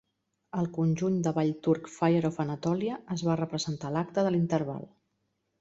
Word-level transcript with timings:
El 0.59 0.69
conjunt 0.77 1.19
de 1.27 1.33
ball 1.35 1.51
turc 1.67 1.91
"Fire 1.97 2.23
of 2.31 2.41
Anatolia" 2.45 2.97
es 3.17 3.25
va 3.31 3.39
representar 3.45 3.93
a 3.93 3.97
l'acte 3.99 4.29
de 4.31 4.37
l'interval. 4.39 4.93